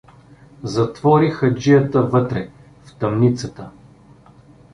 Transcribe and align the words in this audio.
Затвори 0.63 1.29
хаджията 1.29 2.03
вътре 2.03 2.49
(в 2.85 2.95
тъмницата). 2.95 3.71